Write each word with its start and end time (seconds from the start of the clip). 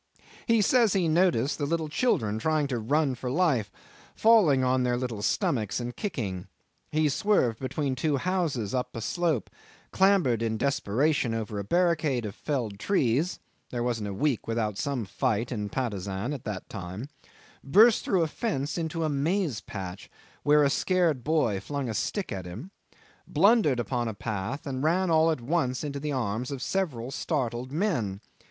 He 0.47 0.63
says 0.63 0.93
he 0.93 1.07
noticed 1.07 1.59
the 1.59 1.67
little 1.67 1.87
children 1.87 2.39
trying 2.39 2.65
to 2.69 2.79
run 2.79 3.13
for 3.13 3.29
life, 3.29 3.71
falling 4.15 4.63
on 4.63 4.81
their 4.81 4.97
little 4.97 5.21
stomachs 5.21 5.79
and 5.79 5.95
kicking. 5.95 6.47
He 6.91 7.07
swerved 7.07 7.59
between 7.59 7.93
two 7.93 8.17
houses 8.17 8.73
up 8.73 8.95
a 8.95 9.01
slope, 9.01 9.51
clambered 9.91 10.41
in 10.41 10.57
desperation 10.57 11.35
over 11.35 11.59
a 11.59 11.63
barricade 11.63 12.25
of 12.25 12.33
felled 12.33 12.79
trees 12.79 13.37
(there 13.69 13.83
wasn't 13.83 14.07
a 14.07 14.13
week 14.15 14.47
without 14.47 14.75
some 14.75 15.05
fight 15.05 15.51
in 15.51 15.69
Patusan 15.69 16.33
at 16.33 16.45
that 16.45 16.67
time), 16.67 17.07
burst 17.63 18.03
through 18.03 18.23
a 18.23 18.27
fence 18.27 18.79
into 18.79 19.03
a 19.03 19.07
maize 19.07 19.61
patch, 19.61 20.09
where 20.41 20.63
a 20.63 20.71
scared 20.71 21.23
boy 21.23 21.59
flung 21.59 21.87
a 21.87 21.93
stick 21.93 22.31
at 22.31 22.47
him, 22.47 22.71
blundered 23.27 23.79
upon 23.79 24.07
a 24.07 24.15
path, 24.15 24.65
and 24.65 24.81
ran 24.83 25.11
all 25.11 25.29
at 25.29 25.41
once 25.41 25.83
into 25.83 25.99
the 25.99 26.11
arms 26.11 26.49
of 26.49 26.63
several 26.63 27.11
startled 27.11 27.71
men. 27.71 28.19